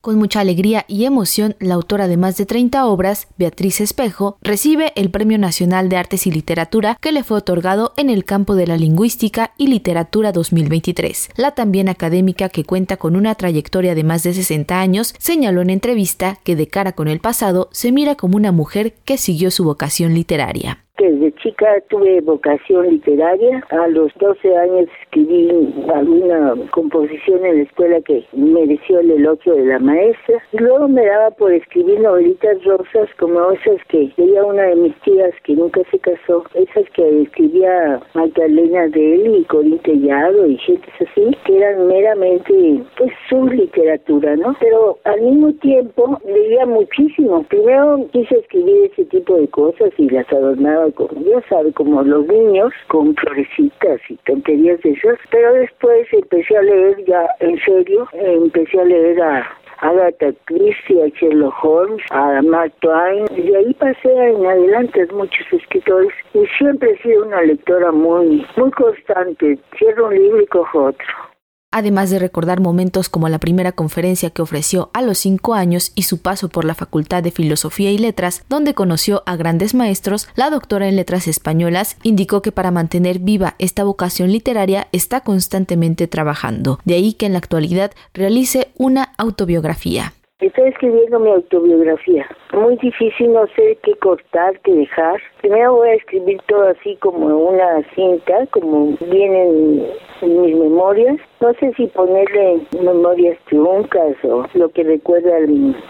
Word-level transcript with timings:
Con 0.00 0.16
mucha 0.16 0.40
alegría 0.40 0.86
y 0.88 1.04
emoción, 1.04 1.56
la 1.60 1.74
autora 1.74 2.08
de 2.08 2.16
más 2.16 2.38
de 2.38 2.46
30 2.46 2.86
obras, 2.86 3.28
Beatriz 3.36 3.82
Espejo, 3.82 4.38
recibe 4.40 4.94
el 4.96 5.10
Premio 5.10 5.36
Nacional 5.36 5.90
de 5.90 5.98
Artes 5.98 6.26
y 6.26 6.30
Literatura 6.30 6.96
que 7.02 7.12
le 7.12 7.22
fue 7.22 7.36
otorgado 7.36 7.92
en 7.98 8.08
el 8.08 8.24
campo 8.24 8.54
de 8.54 8.66
la 8.66 8.78
lingüística 8.78 9.52
y 9.58 9.66
literatura 9.66 10.32
2023. 10.32 11.28
La 11.36 11.50
también 11.50 11.90
académica 11.90 12.48
que 12.48 12.64
cuenta 12.64 12.96
con 12.96 13.14
una 13.14 13.34
trayectoria 13.34 13.94
de 13.94 14.04
más 14.04 14.22
de 14.22 14.32
60 14.32 14.80
años 14.80 15.14
señaló 15.18 15.60
en 15.60 15.68
entrevista 15.68 16.38
que 16.44 16.56
de 16.56 16.66
cara 16.66 16.92
con 16.92 17.06
el 17.06 17.20
pasado 17.20 17.68
se 17.70 17.92
mira 17.92 18.14
como 18.14 18.38
una 18.38 18.52
mujer 18.52 18.94
que 19.04 19.18
siguió 19.18 19.50
su 19.50 19.64
vocación 19.64 20.14
literaria. 20.14 20.86
Desde 21.00 21.32
chica 21.36 21.66
tuve 21.88 22.20
vocación 22.20 22.90
literaria. 22.90 23.64
A 23.70 23.88
los 23.88 24.12
12 24.18 24.54
años 24.54 24.86
escribí 25.00 25.48
alguna 25.94 26.54
composición 26.72 27.42
en 27.46 27.56
la 27.56 27.62
escuela 27.62 28.02
que 28.02 28.22
mereció 28.34 29.00
el 29.00 29.12
elogio 29.12 29.54
de 29.54 29.64
la 29.64 29.78
maestra. 29.78 30.42
Y 30.52 30.58
luego 30.58 30.88
me 30.88 31.06
daba 31.06 31.30
por 31.30 31.54
escribir 31.54 32.00
novelitas 32.00 32.62
rosas 32.64 33.08
como 33.18 33.50
esas 33.52 33.82
que 33.88 34.12
leía 34.18 34.44
una 34.44 34.64
de 34.64 34.76
mis 34.76 34.94
tías 35.00 35.32
que 35.44 35.54
nunca 35.54 35.80
se 35.90 35.98
casó. 36.00 36.44
Esas 36.52 36.84
que 36.90 37.22
escribía 37.22 38.02
Magdalena 38.12 38.84
él 38.92 39.36
y 39.38 39.44
Corín 39.44 39.78
Tellado 39.78 40.46
y 40.46 40.58
gente 40.58 40.86
así, 41.00 41.34
que 41.46 41.56
eran 41.56 41.86
meramente 41.86 42.82
pues 42.98 43.12
su 43.30 43.46
literatura, 43.46 44.36
¿no? 44.36 44.54
Pero 44.60 44.98
al 45.04 45.22
mismo 45.22 45.50
tiempo 45.54 46.20
leía 46.26 46.66
muchísimo. 46.66 47.42
Primero 47.44 48.06
quise 48.12 48.36
escribir 48.36 48.90
ese 48.92 49.06
tipo 49.06 49.36
de 49.36 49.48
cosas 49.48 49.90
y 49.96 50.10
las 50.10 50.30
adornaba 50.30 50.89
ya 50.98 51.48
sabe, 51.48 51.72
como 51.72 52.02
los 52.02 52.26
niños, 52.26 52.72
con 52.88 53.14
florecitas 53.16 54.00
y 54.08 54.16
tonterías 54.26 54.80
de 54.82 54.90
esas, 54.90 55.18
pero 55.30 55.52
después 55.54 56.06
empecé 56.12 56.56
a 56.56 56.62
leer 56.62 57.04
ya 57.06 57.26
en 57.40 57.58
serio, 57.60 58.08
empecé 58.12 58.80
a 58.80 58.84
leer 58.84 59.20
a 59.22 59.46
Agatha 59.80 60.32
Christie, 60.44 61.02
a 61.02 61.08
Sherlock 61.08 61.54
Holmes, 61.64 62.02
a 62.10 62.42
Mark 62.42 62.72
Twain, 62.80 63.26
y 63.36 63.54
ahí 63.54 63.72
pasé 63.74 64.12
en 64.12 64.44
adelante 64.44 65.06
muchos 65.12 65.52
escritores 65.52 66.12
y 66.34 66.44
siempre 66.58 66.92
he 66.92 67.02
sido 67.02 67.24
una 67.24 67.42
lectora 67.42 67.90
muy, 67.90 68.46
muy 68.56 68.70
constante. 68.72 69.58
Cierro 69.78 70.08
un 70.08 70.14
libro 70.14 70.42
y 70.42 70.46
cojo 70.46 70.84
otro 70.84 71.29
además 71.70 72.10
de 72.10 72.18
recordar 72.18 72.60
momentos 72.60 73.08
como 73.08 73.28
la 73.28 73.38
primera 73.38 73.72
conferencia 73.72 74.30
que 74.30 74.42
ofreció 74.42 74.90
a 74.92 75.02
los 75.02 75.18
cinco 75.18 75.54
años 75.54 75.92
y 75.94 76.02
su 76.02 76.18
paso 76.18 76.48
por 76.48 76.64
la 76.64 76.74
Facultad 76.74 77.22
de 77.22 77.30
Filosofía 77.30 77.90
y 77.90 77.98
Letras, 77.98 78.42
donde 78.48 78.74
conoció 78.74 79.22
a 79.26 79.36
grandes 79.36 79.74
maestros, 79.74 80.28
la 80.34 80.50
doctora 80.50 80.88
en 80.88 80.96
Letras 80.96 81.28
Españolas 81.28 81.96
indicó 82.02 82.42
que 82.42 82.52
para 82.52 82.70
mantener 82.70 83.18
viva 83.18 83.54
esta 83.58 83.84
vocación 83.84 84.32
literaria 84.32 84.88
está 84.92 85.20
constantemente 85.20 86.06
trabajando, 86.06 86.80
de 86.84 86.94
ahí 86.94 87.12
que 87.12 87.26
en 87.26 87.32
la 87.32 87.38
actualidad 87.38 87.92
realice 88.14 88.72
una 88.76 89.12
autobiografía. 89.16 90.14
Estoy 90.40 90.70
escribiendo 90.70 91.20
mi 91.20 91.30
autobiografía. 91.32 92.26
Muy 92.54 92.74
difícil, 92.76 93.30
no 93.34 93.46
sé 93.48 93.76
qué 93.82 93.94
cortar, 93.96 94.58
qué 94.60 94.72
dejar. 94.72 95.20
Primero 95.42 95.74
voy 95.74 95.90
a 95.90 95.94
escribir 95.94 96.40
todo 96.48 96.62
así 96.62 96.96
como 96.96 97.26
una 97.26 97.82
cinta, 97.94 98.46
como 98.46 98.96
vienen 99.02 99.86
mis 100.22 100.56
memorias. 100.56 101.18
No 101.40 101.52
sé 101.54 101.74
si 101.76 101.88
ponerle 101.88 102.62
memorias 102.82 103.36
truncas 103.50 104.16
o 104.24 104.46
lo 104.54 104.70
que 104.70 104.82
recuerda 104.82 105.30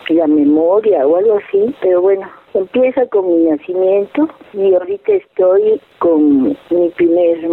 la 0.09 0.27
memoria 0.27 1.07
o 1.07 1.17
algo 1.17 1.39
así, 1.39 1.73
pero 1.81 2.01
bueno, 2.01 2.29
empieza 2.53 3.07
con 3.07 3.29
mi 3.29 3.51
nacimiento 3.51 4.29
y 4.53 4.75
ahorita 4.75 5.13
estoy 5.13 5.81
con 6.01 6.57
mi 6.71 6.89
primer 6.97 7.49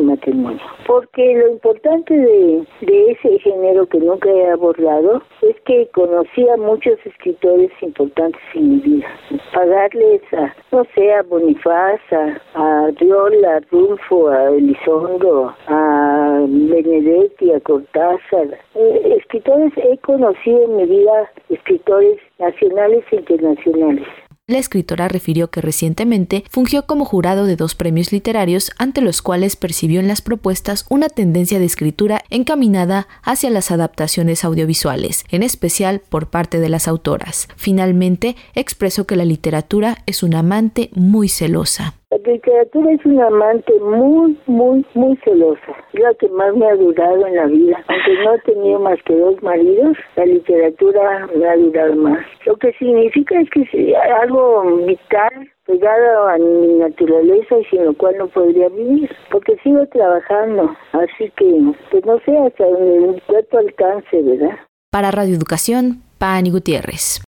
Porque 0.86 1.36
lo 1.36 1.52
importante 1.54 2.14
de, 2.14 2.68
de 2.82 3.12
ese 3.12 3.40
género 3.40 3.86
que 3.88 4.00
nunca 4.00 4.30
he 4.30 4.50
abordado 4.50 5.22
es 5.42 5.56
que 5.62 5.88
conocí 5.94 6.48
a 6.50 6.58
muchos 6.58 6.98
escritores 7.06 7.72
importantes 7.82 8.42
en 8.54 8.70
mi 8.70 8.80
vida. 8.80 9.08
Pagarles 9.54 10.22
a, 10.34 10.54
no 10.72 10.86
sé, 10.96 11.14
a 11.14 11.24
Bonifaz, 11.24 12.00
a, 12.12 12.42
a 12.56 12.92
Riola, 13.00 13.58
a 13.58 13.60
Rulfo, 13.72 14.30
a 14.30 14.50
Elizondo, 14.50 15.54
a 15.68 16.46
Benedetti, 16.48 17.52
a 17.52 17.60
Cortázar. 17.62 18.58
Eh, 18.76 19.16
escritores 19.18 19.72
he 19.78 19.98
conocido 20.00 20.64
en 20.64 20.78
mi 20.78 20.86
vida, 20.86 21.32
escritores 21.50 22.18
nacionales 22.40 23.04
e 23.12 23.16
internacionales. 23.18 24.08
La 24.50 24.60
escritora 24.60 25.10
refirió 25.10 25.50
que 25.52 25.60
recientemente 25.60 26.46
fungió 26.50 26.86
como 26.86 27.04
jurado 27.04 27.46
de 27.46 27.58
dos 27.58 27.76
premios 27.76 28.14
literarios 28.14 28.72
ante 28.78 29.02
los 29.02 29.22
cuales 29.22 29.58
percibió 29.58 30.00
en 30.00 30.08
las 30.08 30.22
propuestas 30.22 30.86
una 30.88 31.10
tendencia 31.10 31.60
de 31.60 31.66
escritura 31.66 32.24
encaminada 32.30 33.10
hacia 33.24 33.50
las 33.50 33.72
adaptaciones 33.72 34.46
audiovisuales, 34.46 35.26
en 35.32 35.44
especial 35.44 36.00
por 36.00 36.30
parte 36.30 36.62
de 36.62 36.70
las 36.70 36.88
autoras. 36.88 37.50
Finalmente, 37.58 38.38
expresó 38.56 39.06
que 39.06 39.18
la 39.18 39.26
literatura 39.26 40.02
es 40.06 40.24
una 40.24 40.40
amante 40.40 40.92
muy 40.94 41.28
celosa. 41.28 41.96
La 42.26 42.32
literatura 42.34 42.92
es 42.94 43.06
una 43.06 43.28
amante 43.28 43.74
muy, 43.80 44.38
muy, 44.48 44.86
muy 44.96 45.18
celosa. 45.18 45.74
La 45.94 46.14
que 46.16 46.28
más 46.30 46.56
me 46.56 46.66
ha 46.66 46.76
durado 46.76 47.28
en 47.28 47.36
la 47.36 47.46
vida. 47.46 47.84
Aunque 47.88 48.24
no 48.24 48.34
he 48.34 48.40
tenido 48.40 48.80
más 48.80 48.98
que 49.04 49.16
dos 49.16 49.42
maridos, 49.44 49.98
la 50.16 50.26
literatura 50.26 51.28
me 51.36 51.48
ha 51.48 51.56
durado 51.58 51.96
más. 51.96 52.26
Lo 52.46 52.56
que 52.56 52.74
significa 52.74 53.40
es 53.40 53.50
que 53.52 53.62
es 53.62 53.96
algo 54.22 54.64
vital 54.86 55.48
pegado 55.66 56.28
a 56.30 56.38
mi 56.38 56.80
naturaleza 56.80 57.60
y 57.60 57.66
sin 57.66 57.86
lo 57.86 57.94
cual 57.94 58.16
no 58.18 58.28
podría 58.30 58.70
vivir, 58.70 59.12
porque 59.30 59.58
sigo 59.64 59.86
trabajando, 59.88 60.76
así 60.94 61.30
que 61.36 61.62
pues 61.92 62.06
no 62.06 62.18
sé 62.20 62.38
hasta 62.38 62.66
donde 62.66 63.16
el 63.16 63.22
cuerpo 63.24 63.58
alcance, 63.58 64.22
¿verdad? 64.22 64.58
Para 64.90 65.12
Radio 65.12 65.36
Educación, 65.36 66.04
Pani 66.18 66.52
Gutiérrez. 66.52 67.20